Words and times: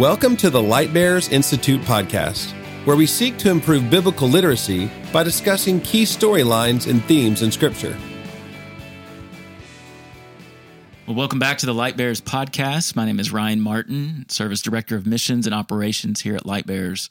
Welcome 0.00 0.38
to 0.38 0.48
the 0.48 0.62
Light 0.62 0.94
Bearers 0.94 1.28
Institute 1.28 1.82
podcast, 1.82 2.52
where 2.86 2.96
we 2.96 3.04
seek 3.04 3.36
to 3.36 3.50
improve 3.50 3.90
biblical 3.90 4.28
literacy 4.28 4.90
by 5.12 5.22
discussing 5.22 5.78
key 5.82 6.04
storylines 6.04 6.88
and 6.90 7.04
themes 7.04 7.42
in 7.42 7.52
Scripture. 7.52 7.94
Well, 11.06 11.16
welcome 11.16 11.38
back 11.38 11.58
to 11.58 11.66
the 11.66 11.74
Light 11.74 11.98
Bearers 11.98 12.22
podcast. 12.22 12.96
My 12.96 13.04
name 13.04 13.20
is 13.20 13.30
Ryan 13.30 13.60
Martin, 13.60 14.24
Service 14.30 14.62
Director 14.62 14.96
of 14.96 15.06
Missions 15.06 15.44
and 15.44 15.54
Operations 15.54 16.22
here 16.22 16.34
at 16.34 16.46
Light 16.46 16.66
Bearers. 16.66 17.10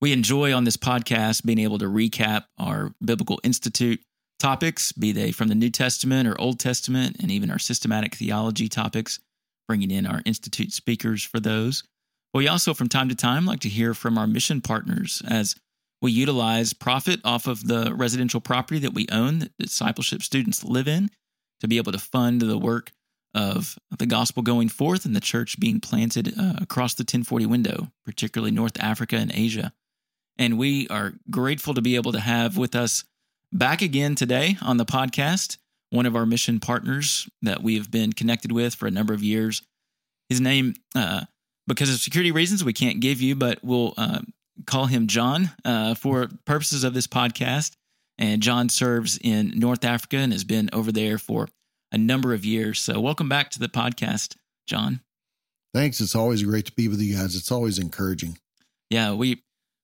We 0.00 0.14
enjoy 0.14 0.54
on 0.54 0.64
this 0.64 0.78
podcast 0.78 1.44
being 1.44 1.58
able 1.58 1.76
to 1.76 1.90
recap 1.90 2.44
our 2.56 2.94
Biblical 3.04 3.38
Institute 3.44 4.00
topics, 4.38 4.92
be 4.92 5.12
they 5.12 5.30
from 5.30 5.48
the 5.48 5.54
New 5.54 5.68
Testament 5.68 6.26
or 6.26 6.40
Old 6.40 6.58
Testament, 6.58 7.18
and 7.20 7.30
even 7.30 7.50
our 7.50 7.58
systematic 7.58 8.14
theology 8.14 8.70
topics, 8.70 9.20
bringing 9.68 9.90
in 9.90 10.06
our 10.06 10.22
Institute 10.24 10.72
speakers 10.72 11.22
for 11.22 11.38
those. 11.38 11.82
We 12.34 12.48
also, 12.48 12.74
from 12.74 12.88
time 12.88 13.08
to 13.08 13.14
time, 13.14 13.46
like 13.46 13.60
to 13.60 13.68
hear 13.68 13.94
from 13.94 14.18
our 14.18 14.26
mission 14.26 14.60
partners 14.60 15.22
as 15.26 15.56
we 16.00 16.12
utilize 16.12 16.72
profit 16.72 17.20
off 17.24 17.46
of 17.46 17.66
the 17.66 17.94
residential 17.94 18.40
property 18.40 18.80
that 18.80 18.94
we 18.94 19.06
own 19.10 19.40
that 19.40 19.52
discipleship 19.58 20.22
students 20.22 20.62
live 20.62 20.86
in 20.86 21.10
to 21.60 21.68
be 21.68 21.76
able 21.76 21.92
to 21.92 21.98
fund 21.98 22.40
the 22.40 22.58
work 22.58 22.92
of 23.34 23.78
the 23.98 24.06
gospel 24.06 24.42
going 24.42 24.68
forth 24.68 25.04
and 25.04 25.14
the 25.14 25.20
church 25.20 25.58
being 25.58 25.80
planted 25.80 26.38
uh, 26.38 26.54
across 26.60 26.94
the 26.94 27.02
1040 27.02 27.46
window, 27.46 27.88
particularly 28.04 28.50
North 28.50 28.80
Africa 28.80 29.16
and 29.16 29.32
Asia. 29.34 29.72
And 30.38 30.56
we 30.56 30.88
are 30.88 31.14
grateful 31.30 31.74
to 31.74 31.82
be 31.82 31.96
able 31.96 32.12
to 32.12 32.20
have 32.20 32.56
with 32.56 32.76
us 32.76 33.04
back 33.52 33.82
again 33.82 34.14
today 34.14 34.56
on 34.62 34.76
the 34.76 34.84
podcast 34.84 35.58
one 35.90 36.06
of 36.06 36.14
our 36.14 36.26
mission 36.26 36.60
partners 36.60 37.28
that 37.42 37.62
we 37.62 37.76
have 37.76 37.90
been 37.90 38.12
connected 38.12 38.52
with 38.52 38.74
for 38.74 38.86
a 38.86 38.90
number 38.90 39.14
of 39.14 39.22
years. 39.22 39.62
His 40.28 40.40
name, 40.40 40.74
uh, 40.94 41.24
because 41.68 41.90
of 41.92 42.00
security 42.00 42.32
reasons, 42.32 42.64
we 42.64 42.72
can't 42.72 43.00
give 43.00 43.20
you, 43.20 43.36
but 43.36 43.58
we'll 43.62 43.94
uh, 43.96 44.20
call 44.66 44.86
him 44.86 45.06
John 45.06 45.50
uh, 45.64 45.94
for 45.94 46.28
purposes 46.44 46.82
of 46.82 46.94
this 46.94 47.06
podcast. 47.06 47.72
And 48.16 48.42
John 48.42 48.68
serves 48.68 49.18
in 49.22 49.52
North 49.54 49.84
Africa 49.84 50.16
and 50.16 50.32
has 50.32 50.42
been 50.42 50.68
over 50.72 50.90
there 50.90 51.18
for 51.18 51.48
a 51.92 51.98
number 51.98 52.34
of 52.34 52.44
years. 52.44 52.80
So, 52.80 52.98
welcome 53.00 53.28
back 53.28 53.50
to 53.50 53.60
the 53.60 53.68
podcast, 53.68 54.36
John. 54.66 55.00
Thanks. 55.72 56.00
It's 56.00 56.16
always 56.16 56.42
great 56.42 56.66
to 56.66 56.72
be 56.72 56.88
with 56.88 57.00
you 57.00 57.16
guys. 57.16 57.36
It's 57.36 57.52
always 57.52 57.78
encouraging. 57.78 58.38
Yeah, 58.90 59.12
we 59.12 59.42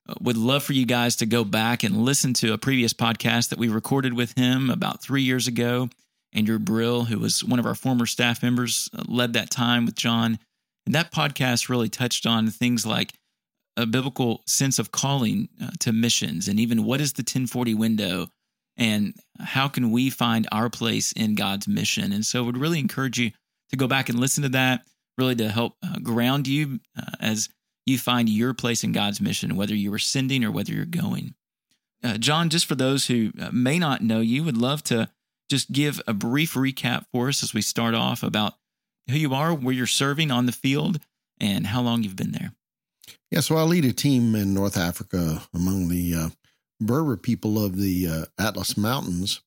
uh, 0.09 0.15
would 0.21 0.37
love 0.37 0.65
for 0.65 0.73
you 0.73 0.87
guys 0.87 1.15
to 1.17 1.27
go 1.27 1.45
back 1.45 1.85
and 1.85 1.99
listen 1.99 2.35
to 2.35 2.53
a 2.53 2.59
previous 2.59 2.93
podcast 2.93 3.51
that 3.51 3.59
we 3.59 3.69
recorded 3.69 4.15
with 4.15 4.37
him 4.37 4.71
about 4.71 5.03
three 5.03 5.23
years 5.23 5.47
ago. 5.47 5.89
Andrew 6.33 6.59
Brill, 6.59 7.05
who 7.05 7.21
was 7.21 7.45
one 7.45 7.61
of 7.61 7.67
our 7.67 7.77
former 7.77 8.07
staff 8.07 8.43
members, 8.43 8.89
uh, 8.99 9.05
led 9.07 9.35
that 9.35 9.51
time 9.51 9.87
with 9.87 9.95
John. 9.95 10.41
And 10.87 10.95
that 10.95 11.13
podcast 11.13 11.69
really 11.69 11.89
touched 11.89 12.27
on 12.27 12.49
things 12.51 12.85
like 12.85 13.15
a 13.77 13.87
biblical 13.87 14.43
sense 14.47 14.79
of 14.79 14.93
calling 14.93 15.49
uh, 15.63 15.71
to 15.81 15.93
missions 15.93 16.47
and 16.47 16.61
even 16.61 16.85
what 16.85 17.01
is 17.01 17.15
the 17.15 17.23
1040 17.23 17.75
window 17.75 18.29
and 18.77 19.15
how 19.41 19.69
can 19.69 19.91
we 19.91 20.11
find 20.11 20.49
our 20.53 20.69
place 20.69 21.13
in 21.13 21.35
God's 21.35 21.67
mission. 21.67 22.13
And 22.13 22.25
so 22.25 22.43
I 22.43 22.47
would 22.47 22.57
really 22.57 22.79
encourage 22.79 23.19
you 23.19 23.31
to 23.71 23.77
go 23.77 23.87
back 23.87 24.09
and 24.09 24.19
listen 24.19 24.43
to 24.43 24.49
that, 24.51 24.83
really 25.17 25.35
to 25.37 25.49
help 25.49 25.77
uh, 25.83 25.99
ground 26.01 26.47
you 26.47 26.81
uh, 26.97 27.11
as 27.21 27.49
you 27.87 27.99
find 27.99 28.29
your 28.29 28.55
place 28.55 28.85
in 28.85 28.93
God's 28.93 29.21
mission, 29.21 29.57
whether 29.57 29.75
you 29.75 29.93
are 29.93 29.99
sending 29.99 30.45
or 30.45 30.51
whether 30.51 30.73
you're 30.73 30.87
going. 30.87 31.35
John, 32.19 32.51
just 32.51 32.67
for 32.67 32.75
those 32.75 33.07
who 33.07 33.33
may 33.51 33.79
not 33.79 34.03
know 34.03 34.21
you, 34.21 34.45
would 34.45 34.59
love 34.59 34.83
to 34.85 35.09
just 35.49 35.73
give 35.73 36.01
a 36.07 36.13
brief 36.13 36.55
recap 36.55 37.07
for 37.13 37.29
us 37.29 37.43
as 37.43 37.55
we 37.55 37.63
start 37.63 37.95
off 37.95 38.23
about 38.23 38.55
who 39.09 39.17
you 39.17 39.35
are, 39.35 39.55
where 39.55 39.75
you're 39.75 39.87
serving 39.87 40.31
on 40.31 40.47
the 40.47 40.53
field, 40.53 41.01
and 41.41 41.67
how 41.67 41.83
long 41.83 42.03
you've 42.03 42.17
been 42.17 42.33
there. 42.33 42.53
Yeah, 43.31 43.41
so 43.41 43.57
I 43.57 43.63
lead 43.63 43.85
a 43.85 43.93
team 43.93 44.35
in 44.35 44.55
North 44.55 44.77
Africa 44.77 45.43
among 45.53 45.89
the 45.89 46.15
uh, 46.15 46.29
Berber 46.81 47.17
people 47.17 47.63
of 47.63 47.77
the 47.77 48.07
uh, 48.09 48.25
Atlas 48.39 48.77
Mountains 48.77 49.43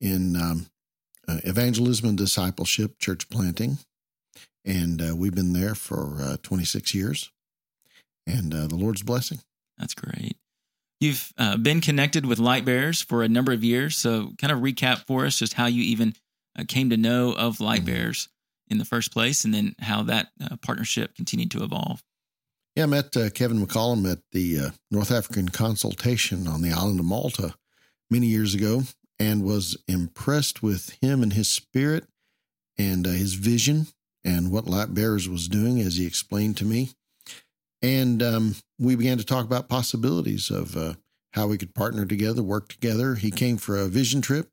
in 0.00 0.36
um, 0.36 0.66
uh, 1.26 1.38
evangelism 1.44 2.08
and 2.08 2.18
discipleship, 2.18 2.98
church 2.98 3.28
planting. 3.30 3.78
And 4.64 5.00
uh, 5.00 5.16
we've 5.16 5.34
been 5.34 5.54
there 5.54 5.74
for 5.74 6.18
uh, 6.20 6.36
26 6.42 6.94
years. 6.94 7.30
And 8.26 8.52
uh, 8.52 8.66
the 8.66 8.76
Lord's 8.76 9.02
blessing. 9.02 9.38
That's 9.78 9.94
great. 9.94 10.36
You've 11.00 11.32
been 11.62 11.80
connected 11.80 12.26
with 12.26 12.38
Light 12.40 12.64
Bearers 12.64 13.00
for 13.00 13.22
a 13.22 13.28
number 13.28 13.52
of 13.52 13.62
years. 13.62 13.96
So, 13.96 14.32
kind 14.36 14.52
of 14.52 14.58
recap 14.58 15.06
for 15.06 15.24
us 15.24 15.38
just 15.38 15.54
how 15.54 15.66
you 15.66 15.82
even 15.82 16.14
came 16.66 16.90
to 16.90 16.96
know 16.96 17.32
of 17.32 17.60
Light 17.60 17.84
mm-hmm. 17.84 17.94
Bearers 17.94 18.28
in 18.70 18.78
the 18.78 18.84
first 18.84 19.12
place, 19.12 19.44
and 19.44 19.52
then 19.52 19.74
how 19.80 20.02
that 20.04 20.28
uh, 20.40 20.56
partnership 20.62 21.14
continued 21.14 21.50
to 21.52 21.62
evolve. 21.62 22.02
Yeah, 22.76 22.84
I 22.84 22.86
met 22.86 23.16
uh, 23.16 23.30
Kevin 23.30 23.64
McCollum 23.64 24.10
at 24.10 24.20
the 24.32 24.58
uh, 24.58 24.70
North 24.90 25.10
African 25.10 25.48
consultation 25.48 26.46
on 26.46 26.62
the 26.62 26.72
island 26.72 27.00
of 27.00 27.06
Malta 27.06 27.54
many 28.10 28.28
years 28.28 28.54
ago 28.54 28.82
and 29.18 29.42
was 29.42 29.76
impressed 29.88 30.62
with 30.62 30.96
him 31.02 31.22
and 31.22 31.32
his 31.32 31.48
spirit 31.48 32.06
and 32.78 33.06
uh, 33.06 33.10
his 33.10 33.34
vision 33.34 33.88
and 34.24 34.52
what 34.52 34.68
Light 34.68 34.94
Bearers 34.94 35.28
was 35.28 35.48
doing 35.48 35.80
as 35.80 35.96
he 35.96 36.06
explained 36.06 36.56
to 36.58 36.64
me. 36.64 36.90
And 37.82 38.22
um, 38.22 38.54
we 38.78 38.94
began 38.96 39.18
to 39.18 39.24
talk 39.24 39.44
about 39.44 39.68
possibilities 39.68 40.50
of 40.50 40.76
uh, 40.76 40.94
how 41.32 41.46
we 41.46 41.58
could 41.58 41.74
partner 41.74 42.06
together, 42.06 42.42
work 42.42 42.68
together. 42.68 43.16
He 43.16 43.30
came 43.30 43.56
for 43.56 43.76
a 43.76 43.88
vision 43.88 44.20
trip 44.20 44.50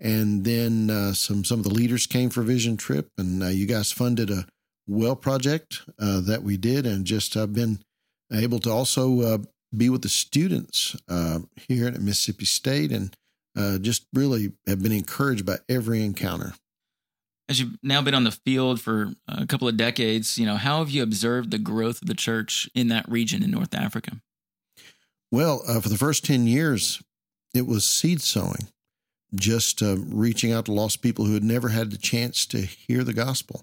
and 0.00 0.44
then 0.44 0.88
uh, 0.90 1.12
some 1.12 1.44
some 1.44 1.58
of 1.60 1.64
the 1.64 1.74
leaders 1.74 2.06
came 2.06 2.30
for 2.30 2.42
Vision 2.42 2.76
Trip, 2.76 3.10
and 3.18 3.42
uh, 3.42 3.48
you 3.48 3.66
guys 3.66 3.92
funded 3.92 4.30
a 4.30 4.46
well 4.86 5.14
project 5.14 5.82
uh, 5.98 6.20
that 6.20 6.42
we 6.42 6.56
did, 6.56 6.86
and 6.86 7.04
just 7.04 7.36
I've 7.36 7.52
been 7.52 7.80
able 8.32 8.58
to 8.60 8.70
also 8.70 9.20
uh, 9.20 9.38
be 9.76 9.90
with 9.90 10.02
the 10.02 10.08
students 10.08 10.96
uh, 11.08 11.40
here 11.68 11.86
at 11.86 12.00
Mississippi 12.00 12.46
State, 12.46 12.92
and 12.92 13.14
uh, 13.56 13.78
just 13.78 14.06
really 14.14 14.52
have 14.66 14.82
been 14.82 14.92
encouraged 14.92 15.44
by 15.44 15.58
every 15.68 16.02
encounter. 16.02 16.54
As 17.48 17.58
you've 17.58 17.76
now 17.82 18.00
been 18.00 18.14
on 18.14 18.24
the 18.24 18.30
field 18.30 18.80
for 18.80 19.12
a 19.26 19.44
couple 19.44 19.66
of 19.66 19.76
decades, 19.76 20.38
you 20.38 20.46
know 20.46 20.56
how 20.56 20.78
have 20.78 20.88
you 20.88 21.02
observed 21.02 21.50
the 21.50 21.58
growth 21.58 22.00
of 22.00 22.08
the 22.08 22.14
church 22.14 22.70
in 22.74 22.88
that 22.88 23.08
region 23.08 23.42
in 23.42 23.50
North 23.50 23.74
Africa? 23.74 24.12
Well, 25.32 25.58
for 25.80 25.88
the 25.88 25.98
first 25.98 26.24
ten 26.24 26.46
years, 26.46 27.02
it 27.52 27.66
was 27.66 27.84
seed 27.84 28.22
sowing 28.22 28.68
just 29.34 29.82
uh, 29.82 29.96
reaching 29.98 30.52
out 30.52 30.66
to 30.66 30.72
lost 30.72 31.02
people 31.02 31.24
who 31.24 31.34
had 31.34 31.44
never 31.44 31.68
had 31.68 31.90
the 31.90 31.98
chance 31.98 32.46
to 32.46 32.58
hear 32.62 33.04
the 33.04 33.12
gospel. 33.12 33.62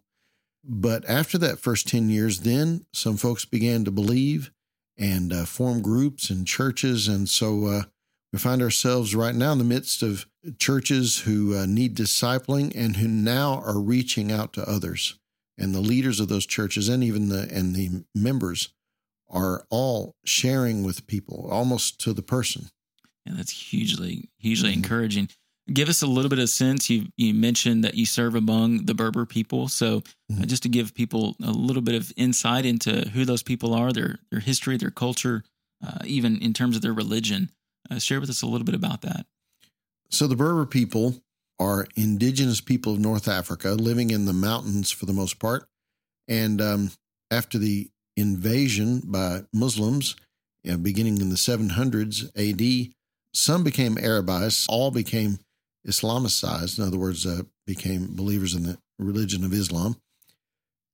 But 0.63 1.07
after 1.09 1.37
that 1.39 1.59
first 1.59 1.87
10 1.87 2.09
years, 2.09 2.41
then 2.41 2.85
some 2.93 3.17
folks 3.17 3.45
began 3.45 3.85
to 3.85 3.91
believe 3.91 4.51
and 4.97 5.31
uh, 5.31 5.45
form 5.45 5.81
groups 5.81 6.29
and 6.29 6.45
churches. 6.45 7.07
And 7.07 7.29
so 7.29 7.65
uh, 7.65 7.81
we 8.33 8.39
find 8.39 8.61
ourselves 8.61 9.15
right 9.15 9.35
now 9.35 9.53
in 9.53 9.59
the 9.59 9.63
midst 9.63 10.03
of 10.03 10.25
churches 10.59 11.19
who 11.19 11.55
uh, 11.55 11.65
need 11.65 11.95
discipling 11.95 12.73
and 12.75 12.97
who 12.97 13.07
now 13.07 13.61
are 13.65 13.79
reaching 13.79 14.31
out 14.31 14.53
to 14.53 14.69
others. 14.69 15.17
And 15.57 15.73
the 15.73 15.81
leaders 15.81 16.19
of 16.19 16.27
those 16.27 16.45
churches 16.45 16.89
and 16.89 17.03
even 17.03 17.29
the 17.29 17.49
and 17.51 17.75
the 17.75 18.03
members 18.13 18.69
are 19.29 19.65
all 19.69 20.15
sharing 20.23 20.83
with 20.83 21.07
people 21.07 21.47
almost 21.51 21.99
to 22.01 22.13
the 22.13 22.21
person. 22.21 22.69
Yeah, 23.25 23.33
that's 23.35 23.51
hugely, 23.51 24.29
hugely 24.37 24.69
mm-hmm. 24.69 24.83
encouraging 24.83 25.29
give 25.71 25.89
us 25.89 26.01
a 26.01 26.07
little 26.07 26.29
bit 26.29 26.39
of 26.39 26.49
sense. 26.49 26.89
You 26.89 27.07
you 27.17 27.33
mentioned 27.33 27.83
that 27.83 27.95
you 27.95 28.05
serve 28.05 28.35
among 28.35 28.85
the 28.85 28.93
Berber 28.93 29.25
people, 29.25 29.67
so 29.67 30.01
mm-hmm. 30.01 30.41
uh, 30.41 30.45
just 30.45 30.63
to 30.63 30.69
give 30.69 30.93
people 30.93 31.35
a 31.43 31.51
little 31.51 31.81
bit 31.81 31.95
of 31.95 32.11
insight 32.17 32.65
into 32.65 33.09
who 33.09 33.25
those 33.25 33.43
people 33.43 33.73
are, 33.73 33.91
their 33.91 34.19
their 34.31 34.39
history, 34.39 34.77
their 34.77 34.91
culture, 34.91 35.43
uh, 35.85 35.99
even 36.05 36.37
in 36.41 36.53
terms 36.53 36.75
of 36.75 36.81
their 36.81 36.93
religion. 36.93 37.51
Uh, 37.89 37.99
share 37.99 38.19
with 38.19 38.29
us 38.29 38.41
a 38.41 38.47
little 38.47 38.65
bit 38.65 38.75
about 38.75 39.01
that. 39.01 39.25
So 40.09 40.27
the 40.27 40.35
Berber 40.35 40.65
people 40.65 41.21
are 41.59 41.87
indigenous 41.95 42.59
people 42.59 42.93
of 42.93 42.99
North 42.99 43.27
Africa, 43.27 43.69
living 43.69 44.11
in 44.11 44.25
the 44.25 44.33
mountains 44.33 44.91
for 44.91 45.05
the 45.05 45.13
most 45.13 45.39
part, 45.39 45.67
and 46.27 46.61
um, 46.61 46.91
after 47.31 47.57
the 47.57 47.89
invasion 48.17 49.01
by 49.05 49.41
Muslims, 49.53 50.15
beginning 50.75 51.21
in 51.21 51.29
the 51.29 51.35
700s 51.35 52.29
AD. 52.35 52.93
Some 53.33 53.63
became 53.63 53.95
Arabized, 53.95 54.65
all 54.67 54.91
became 54.91 55.37
Islamicized, 55.87 56.77
in 56.77 56.83
other 56.83 56.97
words, 56.97 57.25
uh, 57.25 57.43
became 57.65 58.15
believers 58.15 58.53
in 58.53 58.63
the 58.63 58.77
religion 58.99 59.43
of 59.43 59.53
Islam. 59.53 59.95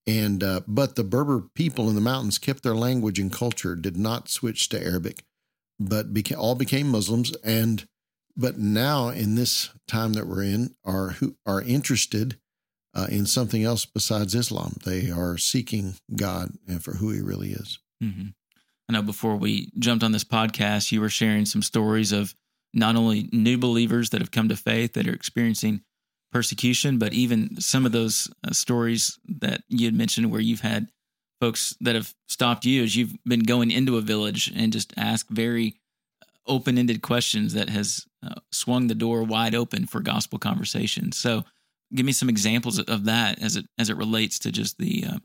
And 0.05 0.43
uh, 0.43 0.61
but 0.67 0.95
the 0.95 1.03
Berber 1.03 1.45
people 1.55 1.89
in 1.89 1.95
the 1.95 2.01
mountains 2.01 2.37
kept 2.37 2.63
their 2.63 2.75
language 2.75 3.19
and 3.19 3.31
culture, 3.31 3.75
did 3.75 3.97
not 3.97 4.29
switch 4.29 4.67
to 4.69 4.83
Arabic, 4.83 5.23
but 5.79 6.13
beca- 6.13 6.37
all 6.37 6.55
became 6.55 6.89
Muslims. 6.89 7.33
And 7.43 7.87
but 8.35 8.57
now 8.57 9.09
in 9.09 9.35
this 9.35 9.69
time 9.87 10.13
that 10.13 10.27
we're 10.27 10.43
in, 10.43 10.75
are 10.83 11.11
who 11.11 11.37
are 11.45 11.61
interested 11.61 12.37
uh, 12.93 13.07
in 13.09 13.25
something 13.25 13.63
else 13.63 13.85
besides 13.85 14.35
Islam. 14.35 14.75
They 14.83 15.09
are 15.09 15.37
seeking 15.37 15.95
God 16.15 16.51
and 16.67 16.83
for 16.83 16.95
who 16.95 17.11
He 17.11 17.21
really 17.21 17.51
is. 17.51 17.79
Mm-hmm. 18.03 18.29
I 18.89 18.93
know 18.93 19.01
before 19.01 19.37
we 19.37 19.71
jumped 19.79 20.03
on 20.03 20.11
this 20.11 20.25
podcast, 20.25 20.91
you 20.91 20.99
were 20.99 21.09
sharing 21.09 21.45
some 21.45 21.61
stories 21.61 22.11
of 22.11 22.35
not 22.73 22.95
only 22.95 23.29
new 23.31 23.57
believers 23.57 24.09
that 24.09 24.21
have 24.21 24.31
come 24.31 24.49
to 24.49 24.55
faith 24.55 24.93
that 24.93 25.07
are 25.07 25.13
experiencing 25.13 25.81
persecution, 26.31 26.97
but 26.97 27.13
even 27.13 27.59
some 27.61 27.85
of 27.85 27.91
those 27.91 28.27
uh, 28.45 28.51
stories 28.51 29.19
that 29.27 29.61
you 29.69 29.85
had 29.85 29.95
mentioned 29.95 30.31
where 30.31 30.41
you've 30.41 30.61
had 30.61 30.87
folks 31.39 31.75
that 31.81 31.95
have 31.95 32.13
stopped 32.27 32.65
you 32.65 32.83
as 32.83 32.95
you've 32.95 33.15
been 33.25 33.43
going 33.43 33.69
into 33.69 33.97
a 33.97 34.01
village 34.01 34.51
and 34.55 34.73
just 34.73 34.93
ask 34.97 35.27
very 35.29 35.79
open 36.47 36.77
ended 36.77 37.01
questions 37.01 37.53
that 37.53 37.69
has 37.69 38.05
uh, 38.25 38.35
swung 38.51 38.87
the 38.87 38.95
door 38.95 39.23
wide 39.23 39.55
open 39.55 39.85
for 39.85 39.99
gospel 39.99 40.39
conversations. 40.39 41.17
So, 41.17 41.43
give 41.93 42.05
me 42.05 42.11
some 42.11 42.29
examples 42.29 42.79
of 42.79 43.05
that 43.05 43.41
as 43.41 43.55
it 43.55 43.65
as 43.77 43.89
it 43.89 43.97
relates 43.97 44.39
to 44.39 44.51
just 44.51 44.77
the 44.77 45.05
uh, 45.07 45.17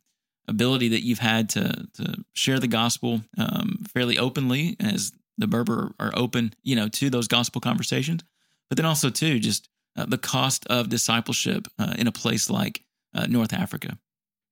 ability 0.48 0.88
that 0.88 1.04
you've 1.04 1.18
had 1.18 1.48
to 1.50 1.86
to 1.94 2.24
share 2.34 2.58
the 2.58 2.68
gospel 2.68 3.22
um, 3.38 3.84
fairly 3.92 4.18
openly 4.18 4.76
as 4.80 5.12
the 5.38 5.46
Berber 5.46 5.94
are 5.98 6.12
open, 6.14 6.52
you 6.62 6.76
know, 6.76 6.88
to 6.88 7.08
those 7.08 7.28
gospel 7.28 7.60
conversations, 7.60 8.22
but 8.68 8.76
then 8.76 8.86
also 8.86 9.08
too 9.08 9.38
just 9.38 9.68
uh, 9.96 10.04
the 10.06 10.18
cost 10.18 10.66
of 10.66 10.88
discipleship 10.88 11.66
uh, 11.78 11.94
in 11.98 12.06
a 12.06 12.12
place 12.12 12.50
like 12.50 12.84
uh, 13.14 13.26
North 13.26 13.52
Africa. 13.52 13.98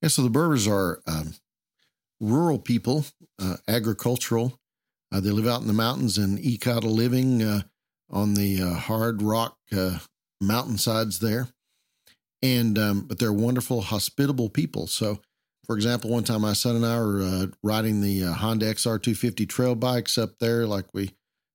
Yeah, 0.03 0.09
so 0.09 0.23
the 0.23 0.31
Berbers 0.31 0.67
are 0.67 1.01
um, 1.07 1.35
rural 2.21 2.59
people, 2.59 3.05
uh, 3.41 3.57
agricultural. 3.69 4.59
Uh, 5.13 5.21
they 5.21 5.31
live 5.31 5.47
out 5.47 5.61
in 5.61 5.67
the 5.67 5.73
mountains 5.73 6.19
and 6.19 6.39
eke 6.41 6.67
out 6.67 6.85
a 6.85 6.89
living 6.89 7.43
uh, 7.43 7.63
on 8.11 8.35
the 8.35 8.59
hard 8.59 9.23
rock 9.23 9.57
mountainsides 10.41 11.21
there. 11.21 11.49
And 12.43 12.79
um, 12.79 13.01
but 13.07 13.19
they're 13.19 13.33
wonderful, 13.33 13.81
hospitable 13.81 14.51
people. 14.51 14.87
So, 14.87 15.21
for 15.67 15.77
example, 15.77 16.11
one 16.11 16.25
time 16.25 16.43
my 16.43 16.53
son 16.53 16.77
and 16.77 16.87
I 16.87 16.99
were 16.99 17.51
riding 17.63 18.01
the 18.01 18.21
Honda 18.33 18.73
XR250 18.73 19.49
trail 19.49 19.75
bikes 19.75 20.17
up 20.17 20.39
there, 20.39 20.67
like 20.67 20.87
we 20.93 21.11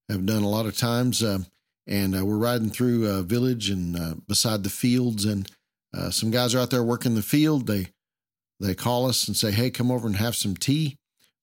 have 0.09 0.25
done 0.25 0.43
a 0.43 0.49
lot 0.49 0.65
of 0.65 0.77
times. 0.77 1.23
Um, 1.23 1.45
and 1.87 2.17
uh, 2.17 2.25
we're 2.25 2.37
riding 2.37 2.69
through 2.69 3.07
a 3.07 3.21
village 3.21 3.69
and 3.69 3.97
uh, 3.97 4.15
beside 4.27 4.63
the 4.63 4.69
fields 4.69 5.25
and 5.25 5.49
uh, 5.95 6.09
some 6.09 6.31
guys 6.31 6.55
are 6.55 6.59
out 6.59 6.69
there 6.69 6.83
working 6.83 7.15
the 7.15 7.21
field 7.21 7.67
they 7.67 7.87
they 8.59 8.75
call 8.75 9.07
us 9.07 9.27
and 9.27 9.35
say 9.35 9.51
hey 9.51 9.69
come 9.69 9.91
over 9.91 10.07
and 10.07 10.15
have 10.17 10.35
some 10.35 10.55
tea 10.55 10.97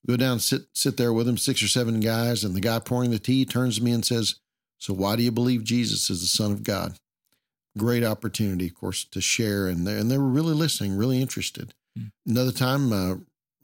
go 0.07 0.17
down 0.17 0.39
sit 0.39 0.63
sit 0.73 0.97
there 0.97 1.13
with 1.13 1.27
them 1.27 1.37
six 1.37 1.63
or 1.63 1.69
seven 1.69 2.01
guys 2.01 2.45
and 2.45 2.55
the 2.55 2.61
guy 2.61 2.79
pouring 2.79 3.11
the 3.11 3.19
tea 3.19 3.45
turns 3.45 3.77
to 3.77 3.85
me 3.85 3.93
and 3.93 4.07
says 4.07 4.37
so 4.79 4.95
why 4.95 5.17
do 5.17 5.23
you 5.23 5.33
believe 5.33 5.65
jesus 5.65 6.09
is 6.09 6.21
the 6.21 6.27
son 6.27 6.53
of 6.53 6.63
god 6.63 6.99
great 7.77 8.05
opportunity 8.05 8.67
of 8.67 8.75
course 8.75 9.05
to 9.05 9.21
share 9.21 9.67
and 9.69 9.87
they, 9.87 9.99
and 9.99 10.11
they 10.11 10.19
were 10.19 10.29
really 10.29 10.55
listening 10.55 10.97
really 10.97 11.21
interested. 11.21 11.75
Another 12.27 12.53
time 12.53 12.93
uh, 12.93 13.17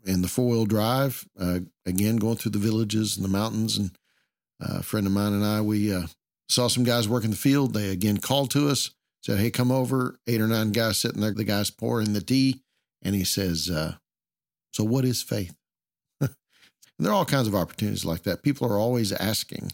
in 0.05 0.23
the 0.23 0.29
four-wheel 0.29 0.67
drive 0.67 1.27
uh, 1.41 1.61
again 1.87 2.17
going 2.17 2.37
through 2.37 2.53
the 2.53 2.59
villages 2.59 3.17
and 3.17 3.25
the 3.25 3.31
mountains 3.31 3.77
and 3.77 3.91
uh, 4.63 4.79
a 4.79 4.83
friend 4.83 5.07
of 5.07 5.13
mine 5.13 5.33
and 5.33 5.45
i 5.45 5.61
we 5.61 5.93
Saw 6.49 6.69
some 6.69 6.85
guys 6.85 7.09
working 7.09 7.31
the 7.31 7.37
field. 7.37 7.75
They 7.75 7.89
again 7.89 8.19
called 8.19 8.51
to 8.53 8.69
us, 8.69 8.91
said, 9.23 9.39
Hey, 9.39 9.51
come 9.51 9.73
over. 9.73 10.19
Eight 10.27 10.41
or 10.41 10.49
nine 10.49 10.73
guys 10.73 10.99
sitting 10.99 11.21
there. 11.21 11.33
The 11.33 11.45
guy's 11.45 11.71
pouring 11.71 12.13
the 12.13 12.21
tea. 12.21 12.63
And 13.03 13.15
he 13.15 13.25
says, 13.25 13.71
uh, 13.71 13.95
So 14.73 14.85
what 14.85 15.05
is 15.05 15.23
faith? 15.23 15.57
and 16.21 16.31
there 16.99 17.11
are 17.11 17.15
all 17.15 17.25
kinds 17.25 17.49
of 17.49 17.55
opportunities 17.55 18.05
like 18.05 18.23
that. 18.25 18.43
People 18.43 18.71
are 18.71 18.79
always 18.79 19.13
asking. 19.13 19.73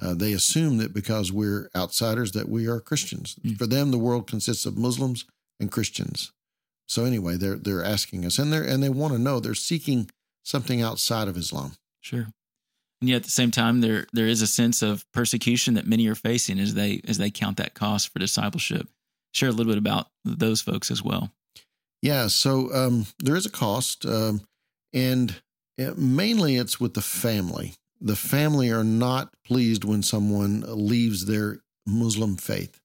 Uh, 0.00 0.14
they 0.14 0.32
assume 0.32 0.78
that 0.78 0.94
because 0.94 1.30
we're 1.30 1.70
outsiders 1.76 2.32
that 2.32 2.48
we 2.48 2.66
are 2.66 2.80
Christians. 2.80 3.36
Mm. 3.44 3.58
For 3.58 3.66
them, 3.66 3.90
the 3.90 3.98
world 3.98 4.26
consists 4.26 4.66
of 4.66 4.78
Muslims 4.78 5.24
and 5.60 5.70
Christians. 5.70 6.32
So 6.86 7.04
anyway, 7.04 7.36
they're 7.36 7.56
they're 7.56 7.84
asking 7.84 8.24
us, 8.26 8.38
and 8.38 8.52
they 8.52 8.58
and 8.70 8.82
they 8.82 8.88
want 8.90 9.12
to 9.14 9.18
know. 9.18 9.40
They're 9.40 9.54
seeking 9.54 10.10
something 10.42 10.82
outside 10.82 11.28
of 11.28 11.36
Islam. 11.36 11.72
Sure 12.00 12.28
and 13.02 13.08
yet 13.08 13.16
at 13.16 13.24
the 13.24 13.30
same 13.30 13.50
time 13.50 13.82
there 13.82 14.06
there 14.14 14.28
is 14.28 14.40
a 14.40 14.46
sense 14.46 14.80
of 14.80 15.04
persecution 15.12 15.74
that 15.74 15.86
many 15.86 16.06
are 16.06 16.14
facing 16.14 16.58
as 16.58 16.72
they 16.72 17.02
as 17.06 17.18
they 17.18 17.30
count 17.30 17.58
that 17.58 17.74
cost 17.74 18.10
for 18.10 18.18
discipleship 18.18 18.88
share 19.34 19.50
a 19.50 19.52
little 19.52 19.70
bit 19.70 19.78
about 19.78 20.06
those 20.24 20.62
folks 20.62 20.90
as 20.90 21.02
well 21.02 21.30
yeah 22.00 22.28
so 22.28 22.72
um, 22.72 23.06
there 23.18 23.36
is 23.36 23.44
a 23.44 23.50
cost 23.50 24.06
um, 24.06 24.40
and 24.94 25.42
it, 25.76 25.98
mainly 25.98 26.56
it's 26.56 26.80
with 26.80 26.94
the 26.94 27.02
family 27.02 27.74
the 28.00 28.16
family 28.16 28.70
are 28.70 28.84
not 28.84 29.34
pleased 29.44 29.84
when 29.84 30.02
someone 30.02 30.64
leaves 30.66 31.26
their 31.26 31.58
muslim 31.86 32.36
faith 32.36 32.80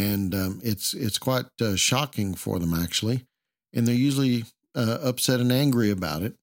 and 0.00 0.34
um, 0.34 0.60
it's 0.62 0.94
it's 0.94 1.18
quite 1.18 1.46
uh, 1.60 1.76
shocking 1.76 2.34
for 2.34 2.58
them 2.58 2.74
actually 2.74 3.26
and 3.74 3.86
they're 3.86 3.94
usually 3.94 4.44
uh, 4.74 4.98
upset 5.02 5.40
and 5.40 5.52
angry 5.52 5.90
about 5.90 6.22
it 6.22 6.34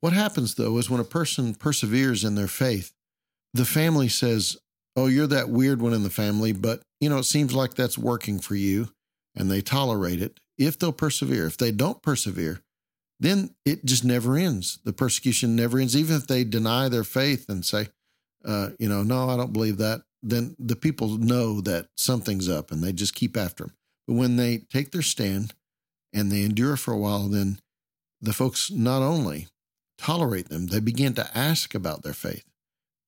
what 0.00 0.12
happens, 0.12 0.54
though, 0.54 0.78
is 0.78 0.88
when 0.88 1.00
a 1.00 1.04
person 1.04 1.54
perseveres 1.54 2.24
in 2.24 2.34
their 2.34 2.48
faith, 2.48 2.92
the 3.52 3.64
family 3.64 4.08
says, 4.08 4.56
Oh, 4.96 5.06
you're 5.06 5.26
that 5.28 5.48
weird 5.48 5.80
one 5.80 5.92
in 5.92 6.02
the 6.02 6.10
family, 6.10 6.52
but, 6.52 6.82
you 7.00 7.08
know, 7.08 7.18
it 7.18 7.24
seems 7.24 7.54
like 7.54 7.74
that's 7.74 7.96
working 7.96 8.40
for 8.40 8.56
you, 8.56 8.88
and 9.36 9.50
they 9.50 9.60
tolerate 9.60 10.20
it 10.20 10.40
if 10.56 10.78
they'll 10.78 10.92
persevere. 10.92 11.46
If 11.46 11.56
they 11.56 11.70
don't 11.70 12.02
persevere, 12.02 12.62
then 13.20 13.54
it 13.64 13.84
just 13.84 14.04
never 14.04 14.36
ends. 14.36 14.80
The 14.84 14.92
persecution 14.92 15.54
never 15.54 15.78
ends. 15.78 15.96
Even 15.96 16.16
if 16.16 16.26
they 16.26 16.42
deny 16.42 16.88
their 16.88 17.04
faith 17.04 17.48
and 17.48 17.64
say, 17.64 17.88
uh, 18.44 18.70
you 18.80 18.88
know, 18.88 19.02
no, 19.02 19.28
I 19.28 19.36
don't 19.36 19.52
believe 19.52 19.78
that, 19.78 20.02
then 20.22 20.56
the 20.58 20.76
people 20.76 21.18
know 21.18 21.60
that 21.60 21.88
something's 21.96 22.48
up 22.48 22.70
and 22.70 22.82
they 22.82 22.92
just 22.92 23.14
keep 23.14 23.36
after 23.36 23.64
them. 23.64 23.74
But 24.06 24.14
when 24.14 24.36
they 24.36 24.58
take 24.58 24.92
their 24.92 25.02
stand 25.02 25.54
and 26.12 26.30
they 26.30 26.42
endure 26.42 26.76
for 26.76 26.92
a 26.92 26.98
while, 26.98 27.28
then 27.28 27.60
the 28.20 28.32
folks 28.32 28.70
not 28.70 29.02
only 29.02 29.48
tolerate 29.98 30.48
them. 30.48 30.68
They 30.68 30.80
begin 30.80 31.14
to 31.14 31.36
ask 31.36 31.74
about 31.74 32.02
their 32.02 32.14
faith. 32.14 32.44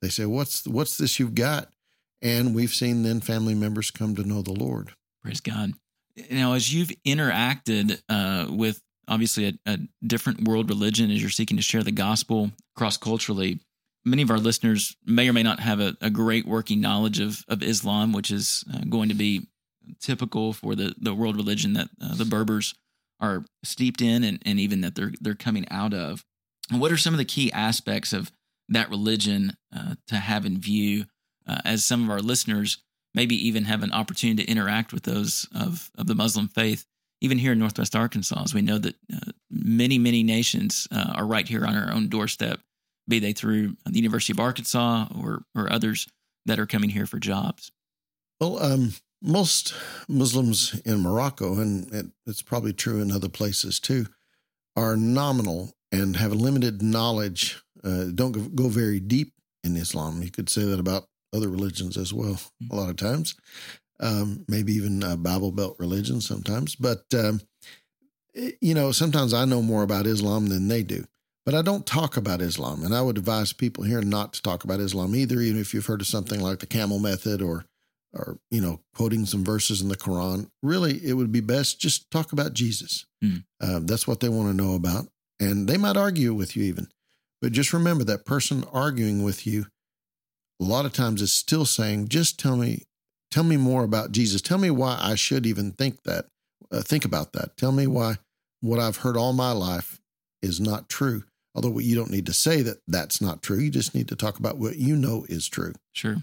They 0.02 0.08
say, 0.08 0.26
"What's 0.26 0.66
what's 0.66 0.98
this 0.98 1.18
you've 1.18 1.34
got?" 1.34 1.72
And 2.20 2.54
we've 2.54 2.74
seen 2.74 3.02
then 3.02 3.20
family 3.20 3.54
members 3.54 3.90
come 3.90 4.14
to 4.16 4.24
know 4.24 4.42
the 4.42 4.52
Lord. 4.52 4.92
Praise 5.22 5.40
God. 5.40 5.72
Now, 6.30 6.52
as 6.52 6.74
you've 6.74 6.92
interacted 7.06 8.02
uh, 8.08 8.46
with 8.50 8.82
obviously 9.08 9.46
a, 9.46 9.72
a, 9.72 9.78
different 10.06 10.46
world 10.46 10.68
religion 10.68 11.10
as 11.10 11.20
you're 11.20 11.30
seeking 11.30 11.56
to 11.56 11.62
share 11.62 11.82
the 11.82 11.92
gospel 11.92 12.50
cross 12.76 12.96
culturally, 12.96 13.60
many 14.04 14.22
of 14.22 14.30
our 14.30 14.38
listeners 14.38 14.96
may 15.04 15.28
or 15.28 15.32
may 15.32 15.42
not 15.42 15.60
have 15.60 15.80
a, 15.80 15.96
a 16.00 16.10
great 16.10 16.46
working 16.46 16.80
knowledge 16.80 17.20
of, 17.20 17.44
of 17.48 17.62
Islam, 17.62 18.12
which 18.12 18.30
is 18.30 18.64
uh, 18.72 18.80
going 18.88 19.08
to 19.08 19.14
be 19.14 19.48
typical 20.00 20.52
for 20.52 20.74
the, 20.74 20.94
the 20.98 21.14
world 21.14 21.36
religion 21.36 21.72
that 21.74 21.88
uh, 22.02 22.14
the 22.14 22.24
Berbers 22.24 22.74
are 23.20 23.44
steeped 23.62 24.00
in 24.00 24.24
and, 24.24 24.40
and 24.46 24.58
even 24.58 24.80
that 24.80 24.94
they're 24.94 25.12
they're 25.20 25.34
coming 25.34 25.66
out 25.70 25.92
of. 25.92 26.24
What 26.70 26.92
are 26.92 26.96
some 26.96 27.14
of 27.14 27.18
the 27.18 27.24
key 27.24 27.52
aspects 27.52 28.12
of 28.12 28.30
that 28.68 28.88
religion 28.88 29.56
uh, 29.76 29.96
to 30.06 30.16
have 30.16 30.46
in 30.46 30.58
view 30.58 31.04
uh, 31.46 31.58
as 31.64 31.84
some 31.84 32.04
of 32.04 32.10
our 32.10 32.20
listeners 32.20 32.78
maybe 33.14 33.34
even 33.34 33.64
have 33.64 33.82
an 33.82 33.92
opportunity 33.92 34.44
to 34.44 34.50
interact 34.50 34.92
with 34.92 35.02
those 35.02 35.48
of, 35.54 35.90
of 35.98 36.06
the 36.06 36.14
Muslim 36.14 36.48
faith, 36.48 36.86
even 37.20 37.38
here 37.38 37.52
in 37.52 37.58
Northwest 37.58 37.96
Arkansas, 37.96 38.40
as 38.44 38.54
we 38.54 38.62
know 38.62 38.78
that 38.78 38.94
uh, 39.12 39.32
many, 39.50 39.98
many 39.98 40.22
nations 40.22 40.86
uh, 40.92 41.12
are 41.16 41.26
right 41.26 41.48
here 41.48 41.66
on 41.66 41.76
our 41.76 41.92
own 41.92 42.08
doorstep, 42.08 42.60
be 43.10 43.18
they 43.18 43.32
through 43.32 43.76
the 43.84 43.98
University 43.98 44.32
of 44.32 44.40
Arkansas 44.40 45.06
or, 45.22 45.42
or 45.54 45.70
others 45.72 46.08
that 46.46 46.58
are 46.58 46.66
coming 46.66 46.90
here 46.90 47.06
for 47.06 47.18
jobs? 47.18 47.70
Well, 48.40 48.62
um, 48.62 48.94
most 49.22 49.74
Muslims 50.08 50.80
in 50.84 51.00
Morocco, 51.00 51.58
and 51.60 51.92
it, 51.92 52.06
it's 52.26 52.42
probably 52.42 52.72
true 52.72 53.02
in 53.02 53.12
other 53.12 53.28
places 53.28 53.78
too, 53.78 54.06
are 54.76 54.96
nominal 54.96 55.74
and 55.92 56.16
have 56.16 56.32
a 56.32 56.36
limited 56.36 56.82
knowledge, 56.82 57.62
uh, 57.84 58.04
don't 58.14 58.54
go 58.54 58.68
very 58.68 59.00
deep 59.00 59.34
in 59.64 59.76
Islam. 59.76 60.22
You 60.22 60.30
could 60.30 60.48
say 60.48 60.64
that 60.64 60.80
about 60.80 61.08
other 61.34 61.48
religions 61.48 61.96
as 61.96 62.12
well, 62.12 62.40
a 62.70 62.74
lot 62.74 62.90
of 62.90 62.96
times, 62.96 63.34
um, 64.00 64.44
maybe 64.48 64.72
even 64.72 65.02
uh, 65.02 65.16
Bible 65.16 65.52
Belt 65.52 65.76
religions 65.78 66.26
sometimes. 66.26 66.74
But, 66.74 67.02
um, 67.14 67.40
eh, 68.34 68.52
you 68.60 68.74
know, 68.74 68.92
sometimes 68.92 69.34
I 69.34 69.44
know 69.44 69.62
more 69.62 69.82
about 69.82 70.06
Islam 70.06 70.46
than 70.46 70.68
they 70.68 70.82
do. 70.82 71.04
But 71.46 71.54
I 71.54 71.62
don't 71.62 71.86
talk 71.86 72.16
about 72.16 72.42
Islam. 72.42 72.84
And 72.84 72.94
I 72.94 73.00
would 73.00 73.18
advise 73.18 73.52
people 73.52 73.84
here 73.84 74.02
not 74.02 74.34
to 74.34 74.42
talk 74.42 74.64
about 74.64 74.80
Islam 74.80 75.14
either, 75.14 75.40
even 75.40 75.60
if 75.60 75.72
you've 75.72 75.86
heard 75.86 76.02
of 76.02 76.06
something 76.06 76.40
like 76.40 76.58
the 76.58 76.66
camel 76.66 76.98
method 76.98 77.42
or 77.42 77.64
or 78.12 78.38
you 78.50 78.60
know 78.60 78.80
quoting 78.92 79.24
some 79.24 79.44
verses 79.44 79.80
in 79.80 79.88
the 79.88 79.96
quran 79.96 80.50
really 80.64 80.98
it 81.04 81.12
would 81.12 81.30
be 81.30 81.38
best 81.38 81.80
just 81.80 82.10
talk 82.10 82.32
about 82.32 82.52
jesus 82.52 83.06
mm. 83.22 83.44
uh, 83.62 83.78
that's 83.84 84.04
what 84.04 84.18
they 84.18 84.28
want 84.28 84.48
to 84.48 84.52
know 84.52 84.74
about 84.74 85.06
and 85.40 85.66
they 85.66 85.78
might 85.78 85.96
argue 85.96 86.34
with 86.34 86.54
you 86.54 86.62
even. 86.64 86.88
But 87.40 87.52
just 87.52 87.72
remember 87.72 88.04
that 88.04 88.26
person 88.26 88.64
arguing 88.70 89.22
with 89.22 89.46
you 89.46 89.66
a 90.60 90.64
lot 90.64 90.84
of 90.84 90.92
times 90.92 91.22
is 91.22 91.32
still 91.32 91.64
saying, 91.64 92.08
just 92.08 92.38
tell 92.38 92.56
me, 92.56 92.82
tell 93.30 93.44
me 93.44 93.56
more 93.56 93.82
about 93.82 94.12
Jesus. 94.12 94.42
Tell 94.42 94.58
me 94.58 94.70
why 94.70 94.98
I 95.00 95.14
should 95.14 95.46
even 95.46 95.72
think 95.72 96.02
that, 96.04 96.26
uh, 96.70 96.82
think 96.82 97.06
about 97.06 97.32
that. 97.32 97.56
Tell 97.56 97.72
me 97.72 97.86
why 97.86 98.16
what 98.60 98.78
I've 98.78 98.98
heard 98.98 99.16
all 99.16 99.32
my 99.32 99.52
life 99.52 99.99
is 100.42 100.60
not 100.60 100.88
true. 100.88 101.24
Although 101.54 101.78
you 101.80 101.96
don't 101.96 102.10
need 102.10 102.26
to 102.26 102.32
say 102.32 102.62
that 102.62 102.78
that's 102.86 103.20
not 103.20 103.42
true. 103.42 103.58
You 103.58 103.70
just 103.70 103.94
need 103.94 104.08
to 104.08 104.16
talk 104.16 104.38
about 104.38 104.58
what 104.58 104.76
you 104.76 104.94
know 104.94 105.26
is 105.28 105.48
true. 105.48 105.72
Sure. 105.92 106.16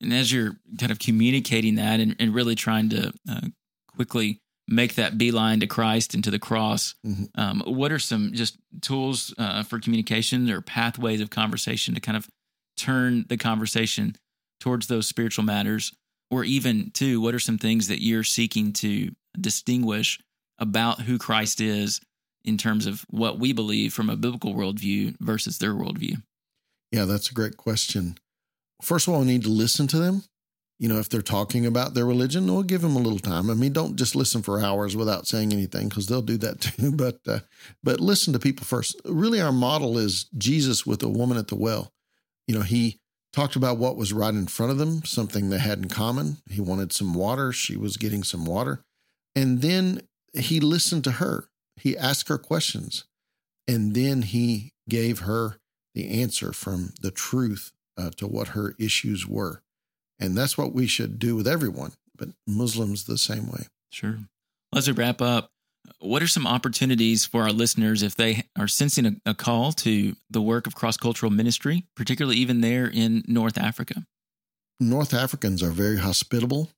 And 0.00 0.12
as 0.12 0.32
you're 0.32 0.56
kind 0.78 0.92
of 0.92 0.98
communicating 0.98 1.76
that 1.76 2.00
and, 2.00 2.16
and 2.18 2.34
really 2.34 2.54
trying 2.54 2.88
to 2.90 3.12
uh, 3.28 3.48
quickly 3.94 4.40
make 4.68 4.96
that 4.96 5.16
beeline 5.16 5.60
to 5.60 5.66
Christ 5.66 6.14
and 6.14 6.22
to 6.24 6.30
the 6.30 6.38
cross. 6.38 6.94
Mm-hmm. 7.04 7.40
Um, 7.40 7.62
what 7.66 7.90
are 7.90 7.98
some 7.98 8.32
just 8.34 8.58
tools 8.82 9.34
uh, 9.38 9.62
for 9.62 9.80
communication 9.80 10.50
or 10.50 10.60
pathways 10.60 11.20
of 11.20 11.30
conversation 11.30 11.94
to 11.94 12.00
kind 12.00 12.16
of 12.16 12.28
turn 12.76 13.24
the 13.28 13.38
conversation 13.38 14.14
towards 14.60 14.86
those 14.86 15.08
spiritual 15.08 15.44
matters? 15.44 15.92
Or 16.30 16.44
even, 16.44 16.90
too, 16.92 17.22
what 17.22 17.34
are 17.34 17.38
some 17.38 17.56
things 17.56 17.88
that 17.88 18.02
you're 18.02 18.24
seeking 18.24 18.74
to 18.74 19.12
distinguish 19.40 20.20
about 20.58 21.00
who 21.00 21.16
Christ 21.16 21.62
is 21.62 22.00
in 22.48 22.56
terms 22.56 22.86
of 22.86 23.04
what 23.10 23.38
we 23.38 23.52
believe 23.52 23.92
from 23.92 24.08
a 24.08 24.16
biblical 24.16 24.54
worldview 24.54 25.14
versus 25.20 25.58
their 25.58 25.74
worldview? 25.74 26.22
Yeah, 26.90 27.04
that's 27.04 27.30
a 27.30 27.34
great 27.34 27.58
question. 27.58 28.16
First 28.82 29.06
of 29.06 29.14
all, 29.14 29.20
we 29.20 29.26
need 29.26 29.42
to 29.42 29.50
listen 29.50 29.86
to 29.88 29.98
them. 29.98 30.24
You 30.78 30.88
know, 30.88 30.98
if 30.98 31.08
they're 31.08 31.22
talking 31.22 31.66
about 31.66 31.94
their 31.94 32.06
religion, 32.06 32.46
we'll 32.46 32.62
give 32.62 32.82
them 32.82 32.96
a 32.96 33.00
little 33.00 33.18
time. 33.18 33.50
I 33.50 33.54
mean, 33.54 33.72
don't 33.72 33.96
just 33.96 34.14
listen 34.14 34.42
for 34.42 34.60
hours 34.60 34.96
without 34.96 35.26
saying 35.26 35.52
anything 35.52 35.88
because 35.88 36.06
they'll 36.06 36.22
do 36.22 36.38
that 36.38 36.60
too. 36.62 36.92
But 36.92 37.18
uh, 37.26 37.40
but 37.82 38.00
listen 38.00 38.32
to 38.32 38.38
people 38.38 38.64
first. 38.64 39.00
Really, 39.04 39.40
our 39.40 39.52
model 39.52 39.98
is 39.98 40.24
Jesus 40.38 40.86
with 40.86 41.02
a 41.02 41.08
woman 41.08 41.36
at 41.36 41.48
the 41.48 41.56
well. 41.56 41.92
You 42.46 42.54
know, 42.54 42.62
he 42.62 43.00
talked 43.32 43.56
about 43.56 43.76
what 43.76 43.96
was 43.96 44.12
right 44.12 44.32
in 44.32 44.46
front 44.46 44.72
of 44.72 44.78
them, 44.78 45.04
something 45.04 45.50
they 45.50 45.58
had 45.58 45.78
in 45.78 45.88
common. 45.88 46.38
He 46.48 46.60
wanted 46.60 46.92
some 46.92 47.12
water. 47.12 47.52
She 47.52 47.76
was 47.76 47.96
getting 47.96 48.22
some 48.22 48.46
water. 48.46 48.84
And 49.34 49.60
then 49.60 50.02
he 50.32 50.60
listened 50.60 51.04
to 51.04 51.12
her. 51.12 51.47
He 51.80 51.96
asked 51.96 52.28
her 52.28 52.38
questions. 52.38 53.04
And 53.66 53.94
then 53.94 54.22
he 54.22 54.72
gave 54.88 55.20
her 55.20 55.58
the 55.94 56.22
answer 56.22 56.52
from 56.52 56.94
the 57.00 57.10
truth 57.10 57.72
uh, 57.96 58.10
to 58.16 58.26
what 58.26 58.48
her 58.48 58.74
issues 58.78 59.26
were. 59.26 59.62
And 60.18 60.36
that's 60.36 60.56
what 60.56 60.72
we 60.72 60.86
should 60.86 61.18
do 61.18 61.36
with 61.36 61.46
everyone, 61.46 61.92
but 62.16 62.30
Muslims 62.46 63.04
the 63.04 63.18
same 63.18 63.48
way. 63.48 63.66
Sure. 63.90 64.18
Let's 64.72 64.90
wrap 64.90 65.20
up. 65.20 65.50
What 66.00 66.22
are 66.22 66.28
some 66.28 66.46
opportunities 66.46 67.24
for 67.24 67.42
our 67.42 67.52
listeners 67.52 68.02
if 68.02 68.14
they 68.14 68.44
are 68.58 68.68
sensing 68.68 69.06
a, 69.06 69.30
a 69.30 69.34
call 69.34 69.72
to 69.72 70.16
the 70.30 70.42
work 70.42 70.66
of 70.66 70.74
cross 70.74 70.96
cultural 70.96 71.30
ministry, 71.30 71.84
particularly 71.96 72.36
even 72.38 72.60
there 72.60 72.86
in 72.86 73.22
North 73.26 73.56
Africa? 73.58 74.04
North 74.80 75.12
Africans 75.12 75.62
are 75.62 75.70
very 75.70 75.98
hospitable 75.98 76.70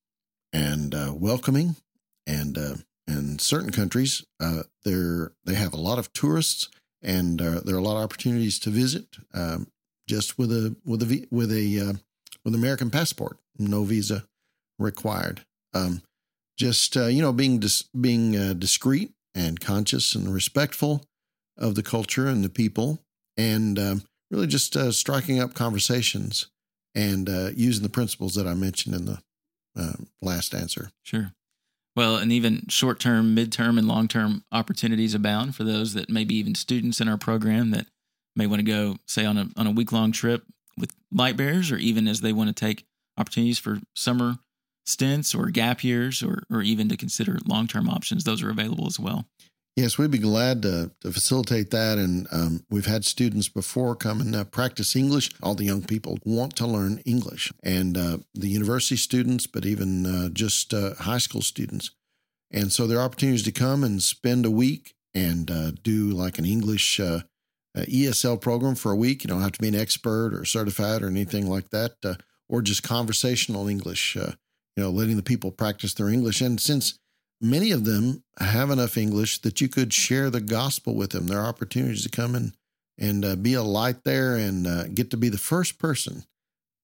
and 0.53 0.95
uh, 0.95 1.13
welcoming, 1.15 1.77
and 2.27 2.57
uh, 2.57 2.75
in 3.11 3.39
certain 3.39 3.71
countries, 3.71 4.25
uh, 4.41 4.63
they 4.85 5.55
have 5.55 5.73
a 5.73 5.81
lot 5.81 5.99
of 5.99 6.13
tourists, 6.13 6.69
and 7.03 7.41
uh, 7.41 7.61
there 7.61 7.75
are 7.75 7.79
a 7.79 7.83
lot 7.83 7.97
of 7.97 8.05
opportunities 8.05 8.59
to 8.61 8.71
visit 8.71 9.17
um, 9.35 9.67
just 10.09 10.39
with 10.39 10.53
a 10.53 10.77
with 10.85 11.03
a 11.03 11.27
with 11.31 11.53
a 11.53 11.81
uh, 11.81 11.93
with 12.45 12.55
American 12.55 12.91
passport, 12.91 13.39
no 13.59 13.85
visa 13.85 14.25
required. 14.79 15.45
Um, 15.75 16.03
just 16.57 16.97
uh, 16.97 17.07
you 17.07 17.23
know 17.23 17.33
being 17.33 17.59
dis- 17.59 17.89
being 17.99 18.37
uh, 18.37 18.55
discreet 18.55 19.13
and 19.35 19.61
conscious 19.61 20.15
and 20.15 20.33
respectful 20.33 21.05
of 21.57 21.75
the 21.75 21.83
culture 21.83 22.27
and 22.27 22.45
the 22.45 22.49
people, 22.49 23.01
and 23.37 23.79
um, 23.79 24.03
really 24.31 24.47
just 24.47 24.77
uh, 24.77 24.93
striking 24.93 25.41
up 25.41 25.55
conversations 25.55 26.47
and 26.95 27.29
using 27.57 27.83
the 27.85 27.89
principles 27.89 28.35
that 28.35 28.49
I 28.49 28.55
mentioned 28.55 28.95
in 28.95 29.05
the 29.07 29.21
uh, 29.77 29.93
last 30.21 30.55
answer. 30.55 30.91
Sure. 31.03 31.33
Well, 31.97 32.17
and 32.17 32.31
even 32.31 32.67
short 32.69 33.01
term, 33.01 33.35
mid 33.35 33.53
term, 33.53 33.77
and 33.77 33.89
long 33.89 34.09
term 34.09 34.45
opportunities 34.53 35.15
abound 35.15 35.57
for 35.57 35.65
those 35.65 35.95
that 35.95 36.09
maybe 36.09 36.35
even 36.37 36.55
students 36.55 37.01
in 37.01 37.09
our 37.09 37.19
program 37.19 37.71
that 37.71 37.87
may 38.37 38.47
want 38.47 38.61
to 38.61 38.65
go, 38.65 38.97
say, 39.07 39.25
on 39.25 39.37
a 39.37 39.49
on 39.57 39.67
a 39.67 39.73
week 39.73 39.93
long 39.93 40.13
trip 40.13 40.45
with 40.79 40.93
light 41.13 41.37
bearers, 41.37 41.73
or 41.73 41.77
even 41.77 42.07
as 42.07 42.21
they 42.21 42.33
want 42.33 42.49
to 42.49 42.55
take 42.55 42.87
opportunities 43.19 43.59
for 43.59 43.81
summer 43.95 44.39
stints 44.87 45.35
or 45.35 45.51
gap 45.51 45.85
years 45.85 46.23
or, 46.23 46.43
or 46.51 46.63
even 46.63 46.89
to 46.89 46.97
consider 46.97 47.39
long 47.47 47.67
term 47.67 47.89
options, 47.89 48.25
those 48.25 48.43
are 48.43 48.51
available 48.51 48.87
as 48.87 48.99
well. 48.99 49.27
Yes, 49.81 49.97
we'd 49.97 50.11
be 50.11 50.19
glad 50.19 50.61
to, 50.61 50.91
to 51.01 51.11
facilitate 51.11 51.71
that. 51.71 51.97
And 51.97 52.27
um, 52.31 52.65
we've 52.69 52.85
had 52.85 53.03
students 53.03 53.49
before 53.49 53.97
come 53.97 54.21
and 54.21 54.37
uh, 54.37 54.45
practice 54.45 54.95
English. 54.95 55.31
All 55.43 55.55
the 55.55 55.65
young 55.65 55.81
people 55.81 56.19
want 56.23 56.55
to 56.57 56.67
learn 56.67 56.99
English, 57.07 57.51
and 57.63 57.97
uh, 57.97 58.19
the 58.35 58.49
university 58.49 58.97
students, 58.97 59.47
but 59.47 59.65
even 59.65 60.05
uh, 60.05 60.29
just 60.29 60.75
uh, 60.75 60.97
high 60.97 61.17
school 61.17 61.41
students. 61.41 61.93
And 62.51 62.71
so 62.71 62.87
there 62.87 62.99
are 62.99 63.05
opportunities 63.07 63.43
to 63.45 63.53
come 63.53 63.83
and 63.83 64.03
spend 64.03 64.45
a 64.45 64.51
week 64.51 64.97
and 65.15 65.51
uh, 65.51 65.71
do 65.83 66.11
like 66.11 66.39
an 66.39 66.45
English 66.45 67.01
uh, 67.01 67.21
ESL 67.75 68.39
program 68.39 68.75
for 68.75 68.93
a 68.93 68.97
week. 68.97 69.25
You 69.25 69.29
don't 69.29 69.41
have 69.41 69.53
to 69.53 69.63
be 69.63 69.69
an 69.69 69.75
expert 69.75 70.35
or 70.35 70.45
certified 70.45 71.03
or 71.03 71.09
anything 71.09 71.49
like 71.49 71.71
that, 71.71 71.93
or 72.51 72.61
just 72.61 72.83
conversational 72.83 73.67
English 73.67 74.15
you 74.77 74.85
know, 74.85 74.91
letting 74.91 75.17
the 75.17 75.23
people 75.23 75.51
practice 75.51 75.95
their 75.95 76.09
English. 76.09 76.41
And 76.41 76.61
since 76.61 76.99
many 77.41 77.71
of 77.71 77.85
them 77.85 78.23
have 78.39 78.71
enough 78.71 78.97
English 78.97 79.41
that 79.41 79.61
you 79.61 79.69
could 79.69 79.93
share 79.93 80.31
the 80.31 80.41
gospel 80.41 80.95
with 80.95 81.11
them, 81.11 81.27
there 81.27 81.41
are 81.41 81.47
opportunities 81.47 82.03
to 82.03 82.09
come 82.09 82.35
in 82.35 82.53
and 82.99 83.25
uh, 83.25 83.37
be 83.37 83.55
a 83.55 83.63
light 83.63 84.05
there 84.05 84.37
and 84.37 84.67
uh, 84.67 84.85
get 84.89 85.11
to 85.11 85.17
be 85.17 85.29
the 85.29 85.39
first 85.39 85.79
person 85.79 86.25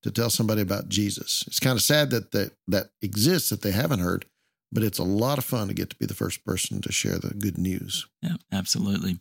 to 0.02 0.10
tell 0.10 0.30
somebody 0.30 0.62
about 0.62 0.88
Jesus. 0.88 1.44
It's 1.46 1.60
kind 1.60 1.76
of 1.76 1.82
sad 1.82 2.10
that 2.10 2.32
that, 2.32 2.52
that 2.68 2.90
exists 3.02 3.50
that 3.50 3.62
they 3.62 3.72
haven't 3.72 4.00
heard, 4.00 4.24
but 4.72 4.82
it's 4.82 4.98
a 4.98 5.04
lot 5.04 5.38
of 5.38 5.44
fun 5.44 5.68
to 5.68 5.74
get 5.74 5.90
to 5.90 5.96
be 5.96 6.06
the 6.06 6.14
first 6.14 6.44
person 6.44 6.80
to 6.82 6.92
share 6.92 7.18
the 7.18 7.34
good 7.34 7.58
news. 7.58 8.06
Yeah, 8.22 8.36
absolutely. 8.52 9.18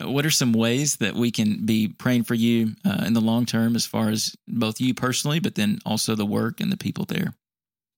Uh, 0.00 0.10
what 0.10 0.24
are 0.24 0.30
some 0.30 0.52
ways 0.52 0.96
that 0.96 1.14
we 1.14 1.30
can 1.30 1.66
be 1.66 1.88
praying 1.88 2.24
for 2.24 2.34
you 2.34 2.74
uh, 2.86 3.04
in 3.06 3.12
the 3.12 3.20
long 3.20 3.44
term, 3.44 3.76
as 3.76 3.86
far 3.86 4.08
as 4.08 4.34
both 4.48 4.80
you 4.80 4.94
personally, 4.94 5.40
but 5.40 5.56
then 5.56 5.78
also 5.84 6.14
the 6.14 6.26
work 6.26 6.60
and 6.60 6.72
the 6.72 6.76
people 6.76 7.04
there? 7.04 7.34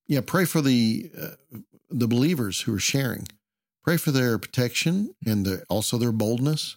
yeah, 0.07 0.21
pray 0.25 0.45
for 0.45 0.61
the 0.61 1.09
uh, 1.19 1.57
the 1.93 2.07
believers 2.07 2.61
who 2.61 2.73
are 2.73 2.79
sharing. 2.79 3.27
Pray 3.83 3.97
for 3.97 4.11
their 4.11 4.37
protection 4.37 5.13
and 5.25 5.63
also 5.69 5.97
their 5.97 6.11
boldness. 6.11 6.75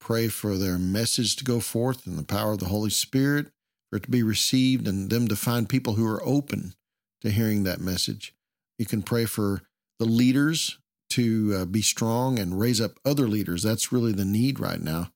Pray 0.00 0.28
for 0.28 0.56
their 0.56 0.78
message 0.78 1.36
to 1.36 1.44
go 1.44 1.60
forth 1.60 2.06
and 2.06 2.18
the 2.18 2.24
power 2.24 2.52
of 2.52 2.58
the 2.58 2.66
Holy 2.66 2.90
Spirit 2.90 3.48
for 3.90 3.96
it 3.96 4.04
to 4.04 4.10
be 4.10 4.22
received 4.22 4.86
and 4.86 5.10
them 5.10 5.28
to 5.28 5.36
find 5.36 5.68
people 5.68 5.94
who 5.94 6.06
are 6.06 6.24
open 6.24 6.74
to 7.20 7.30
hearing 7.30 7.64
that 7.64 7.80
message. 7.80 8.32
You 8.78 8.86
can 8.86 9.02
pray 9.02 9.26
for 9.26 9.62
the 9.98 10.06
leaders 10.06 10.78
to 11.10 11.54
uh, 11.54 11.64
be 11.66 11.82
strong 11.82 12.38
and 12.38 12.58
raise 12.58 12.80
up 12.80 12.92
other 13.04 13.28
leaders. 13.28 13.62
That's 13.62 13.92
really 13.92 14.12
the 14.12 14.24
need 14.24 14.60
right 14.60 14.80
now 14.80 15.10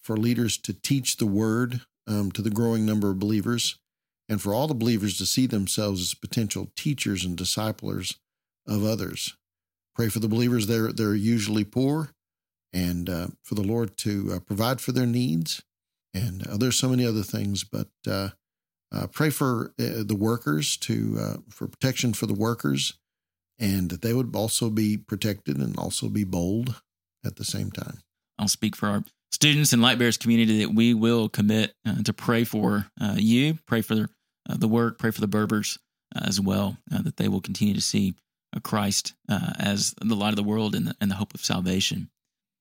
for 0.00 0.16
leaders 0.16 0.56
to 0.58 0.72
teach 0.72 1.16
the 1.16 1.26
word 1.26 1.82
um, 2.06 2.30
to 2.32 2.40
the 2.40 2.50
growing 2.50 2.86
number 2.86 3.10
of 3.10 3.18
believers 3.18 3.78
and 4.28 4.40
for 4.40 4.54
all 4.54 4.68
the 4.68 4.74
believers 4.74 5.18
to 5.18 5.26
see 5.26 5.46
themselves 5.46 6.00
as 6.00 6.14
potential 6.14 6.70
teachers 6.76 7.24
and 7.24 7.36
disciplers 7.36 8.18
of 8.66 8.84
others. 8.84 9.36
Pray 9.94 10.08
for 10.08 10.20
the 10.20 10.28
believers; 10.28 10.66
they're 10.66 10.92
they're 10.92 11.14
usually 11.14 11.64
poor, 11.64 12.10
and 12.72 13.08
uh, 13.08 13.28
for 13.42 13.54
the 13.54 13.62
Lord 13.62 13.96
to 13.98 14.32
uh, 14.34 14.38
provide 14.40 14.80
for 14.80 14.92
their 14.92 15.06
needs. 15.06 15.62
And 16.12 16.46
uh, 16.46 16.56
there's 16.56 16.78
so 16.78 16.88
many 16.88 17.06
other 17.06 17.22
things, 17.22 17.62
but 17.62 17.88
uh, 18.06 18.30
uh, 18.92 19.06
pray 19.08 19.30
for 19.30 19.72
uh, 19.78 20.02
the 20.04 20.16
workers 20.18 20.76
to 20.78 21.42
for 21.48 21.68
protection 21.68 22.12
for 22.14 22.26
the 22.26 22.34
workers, 22.34 22.94
and 23.58 23.90
that 23.90 24.02
they 24.02 24.12
would 24.12 24.34
also 24.34 24.70
be 24.70 24.96
protected 24.96 25.58
and 25.58 25.76
also 25.76 26.08
be 26.08 26.24
bold 26.24 26.80
at 27.24 27.36
the 27.36 27.44
same 27.44 27.70
time. 27.70 27.98
I'll 28.38 28.48
speak 28.48 28.74
for 28.74 28.88
our 28.88 29.04
students 29.30 29.72
and 29.72 29.82
Light 29.82 29.98
Bearers 29.98 30.16
community 30.16 30.64
that 30.64 30.74
we 30.74 30.94
will 30.94 31.28
commit 31.28 31.74
to 32.04 32.12
pray 32.12 32.44
for 32.44 32.86
you, 33.16 33.58
pray 33.66 33.82
for 33.82 34.08
uh, 34.48 34.56
the 34.56 34.68
work, 34.68 34.98
pray 34.98 35.10
for 35.10 35.20
the 35.20 35.28
Berbers 35.28 35.78
as 36.14 36.40
well, 36.40 36.78
that 36.88 37.16
they 37.18 37.28
will 37.28 37.40
continue 37.40 37.74
to 37.74 37.80
see 37.80 38.14
Christ 38.62 39.14
as 39.28 39.94
the 40.00 40.16
light 40.16 40.30
of 40.30 40.36
the 40.36 40.42
world 40.42 40.74
and 40.74 40.88
the, 40.88 40.96
and 41.00 41.10
the 41.10 41.16
hope 41.16 41.34
of 41.34 41.44
salvation. 41.44 42.10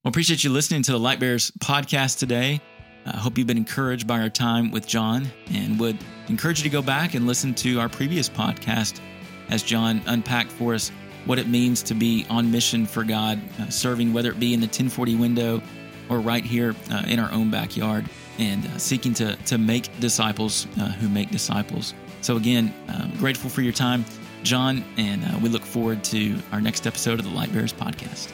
Well, 0.04 0.10
appreciate 0.10 0.44
you 0.44 0.50
listening 0.50 0.82
to 0.84 0.92
the 0.92 1.00
Light 1.00 1.20
Bearers 1.20 1.52
podcast 1.60 2.20
today. 2.20 2.62
I 3.06 3.18
hope 3.18 3.38
you've 3.38 3.48
been 3.48 3.58
encouraged 3.58 4.08
by 4.08 4.22
our 4.22 4.30
time 4.30 4.72
with 4.72 4.88
John 4.88 5.28
and 5.52 5.80
would 5.80 5.98
encourage 6.28 6.60
you 6.60 6.64
to 6.64 6.70
go 6.70 6.82
back 6.82 7.16
and 7.16 7.26
listen 7.28 7.54
to 7.56 7.80
our 7.80 7.90
previous 7.90 8.30
podcast 8.30 9.02
as 9.50 9.64
John 9.64 10.02
unpacked 10.06 10.52
for 10.52 10.74
us 10.74 10.92
what 11.26 11.40
it 11.40 11.48
means 11.48 11.84
to 11.84 11.94
be 11.94 12.26
on 12.30 12.52
mission 12.52 12.86
for 12.86 13.04
God, 13.04 13.42
uh, 13.60 13.70
serving 13.70 14.14
whether 14.14 14.32
it 14.32 14.40
be 14.40 14.54
in 14.54 14.60
the 14.60 14.68
1040 14.68 15.16
window 15.16 15.62
or 16.10 16.20
right 16.20 16.44
here 16.44 16.76
uh, 16.92 17.04
in 17.08 17.20
our 17.20 17.32
own 17.32 17.52
backyard 17.52 18.06
and 18.38 18.66
uh, 18.66 18.78
seeking 18.78 19.14
to, 19.16 19.36
to 19.36 19.58
make 19.58 19.90
disciples 20.00 20.66
uh, 20.80 20.92
who 20.94 21.10
make 21.10 21.30
disciples. 21.30 21.94
So, 22.22 22.38
again, 22.38 22.74
uh, 22.88 23.08
grateful 23.18 23.50
for 23.50 23.62
your 23.62 23.74
time, 23.74 24.06
John, 24.44 24.84
and 24.98 25.24
uh, 25.24 25.40
we 25.42 25.50
look 25.50 25.64
forward 25.64 26.04
to 26.06 26.38
our 26.52 26.62
next 26.62 26.88
episode 26.88 27.20
of 27.20 27.26
the 27.26 27.32
Light 27.32 27.52
Bearers 27.54 27.74
podcast. 27.74 28.32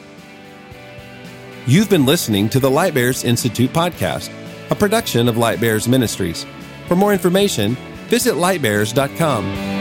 You've 1.66 1.90
been 1.90 2.06
listening 2.06 2.48
to 2.50 2.60
the 2.60 2.70
Light 2.70 2.94
Bearers 2.94 3.24
Institute 3.24 3.72
podcast, 3.72 4.30
a 4.70 4.74
production 4.74 5.28
of 5.28 5.36
Light 5.36 5.60
Bearers 5.60 5.88
Ministries. 5.88 6.46
For 6.86 6.94
more 6.94 7.12
information, 7.12 7.76
visit 8.08 8.34
lightbearers.com. 8.34 9.75